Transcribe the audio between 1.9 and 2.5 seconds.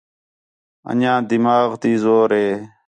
زور ہے